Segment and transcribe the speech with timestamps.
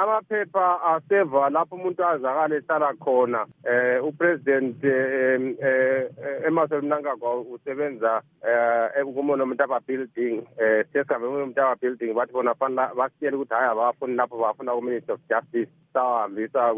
[0.00, 3.40] amaphepha aseva lapho umuntu azakala ehlala khona
[3.72, 6.08] eh upresident eh, eh,
[6.48, 8.22] emasel mnangagwa usebenza
[8.96, 14.36] eh, kumonomntaba building um sesigabeni kunomntaba building bathi bona fanele basitshele ukuthi hhayi abafuni lapho
[14.40, 16.72] bafuna ku-ministry of justice sawahambisa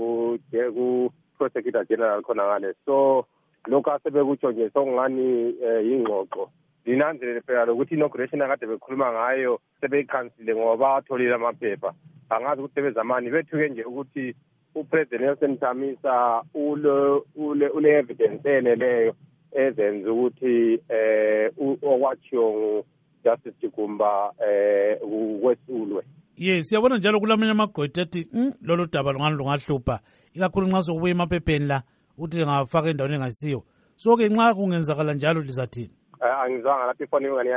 [0.75, 3.25] ku-prosecutor general khona ngale so
[3.71, 6.51] lokhu asebekutsho nje sokungani um yingxoxo
[6.85, 11.95] linanzelele phela lokuthi inauguration akade bekhuluma ngayo sebeyicansile ngoba batholile amaphepha
[12.37, 14.35] angazi ukuthi sebezamani bethuke nje ukuthi
[14.75, 19.15] upresident Nelson Chamisa ule ule ule evidence eneleyo
[19.53, 21.53] ezenza ukuthi eh
[21.87, 22.85] okwachiyo
[23.25, 24.99] Justice Chikumba eh
[25.43, 26.03] kwesulwe
[26.37, 30.01] yes siyabona njalo kulamanye amagodi ethi hmm, lolu daba lungani lungahlupha
[30.35, 31.83] ikakhulu nxa sokubuya emaphepheni la
[32.19, 33.61] ukuthi lingafaka endaweni engayisiyo
[33.97, 37.51] so-ke nxa kungenzakala njalo lizathini eh, angizwanga lapho ifoni ingane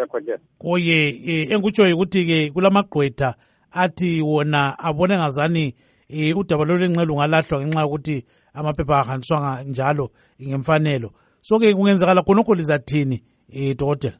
[0.00, 0.98] yakhonjela kuye
[1.52, 3.34] engutsho eh, ukuthi-ke kulamagqwetha
[3.72, 5.74] athi wona abone ngazani
[6.10, 8.16] um udaba lolwenxele ungalahlwa ngenxa yokuthi
[8.58, 10.06] amaphepha ahanjiswanga njalo
[10.46, 11.08] ngemfanelo
[11.46, 13.18] so-ke kungenzakala khonokho lizathini
[13.56, 14.16] um dokotela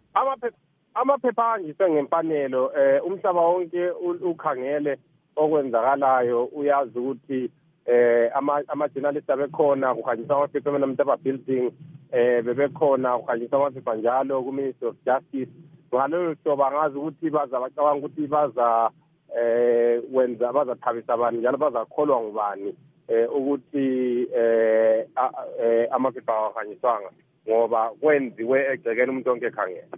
[1.00, 3.82] amaphepha ahanjiswe ngemfanelo um umhlaba wonke
[4.30, 4.92] ukhangele
[5.36, 7.40] okwenzakalayo uyazi ukuthi
[7.94, 8.30] eh
[8.70, 11.66] ama-journalist abekhona kuhanjiswa amaphepha emenamtaba building
[12.12, 15.50] eh bebekhona kuhanjiswa amaphepha njalo ku-ministry of justice
[15.94, 18.68] ngalolo hlobo angazi ukuthi bazabacabanga ukuthi baza
[19.40, 22.74] eh wenza bazathabisa abantu njalo bazakholwa ngubani
[23.08, 23.86] eh ukuthi
[24.36, 25.06] eh,
[25.64, 27.10] eh amaphepha awahanyiswanga
[27.48, 29.92] ngoba kwenziwe egcekela umuntu onke ekhangela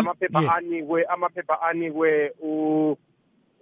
[0.00, 2.10] amaphepha anikwe amaphepha anikwe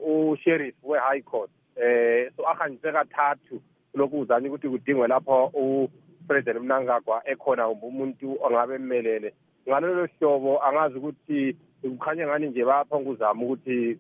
[0.07, 1.51] usheriff we-high court
[1.87, 3.57] eh so ahanyise kathathu
[3.95, 9.31] lokhu uzanye ukuthi kudingwe lapho upresident mnangagwa ekhona kumbe umuntu ongabe mmelele
[9.69, 11.39] ngalolo hlobo angazi ukuthi
[11.83, 13.99] kukhanya ngani nje bayaphanga uzama ukuthi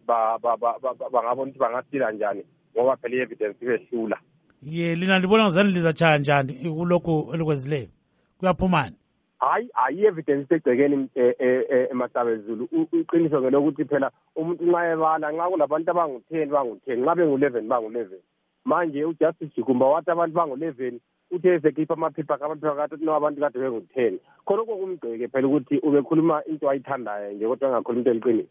[1.13, 2.43] bangabona ukuthi bangasila njani
[2.75, 4.17] ngoba phela i-evidence ibehlula
[4.63, 7.87] ye lina libona ngazani lizatshaya njani kulokhu elikwenzileyo
[8.39, 8.97] kuyaphumani
[9.39, 12.65] hayi hayi i-evidence isegcekeni e, e, e, emahlabezulu
[13.01, 14.09] iqiniso ngelokuthi phela
[14.39, 18.21] umuntu nxa ebala nxa kunabantu abangu-ten bangu-ten nxa bengu-leven bangu-leven
[18.69, 20.97] manje ujustice jigumba wathi abantu bangu-leven
[21.35, 24.13] uthe ezekhipha amaphepha abantu bakade kuno abantu kade bengu-ten
[24.47, 28.45] khonokho kumgceke phela ukuthi ubekhuluma into ayithandayo nje kodwa engakhuluma into eliqinile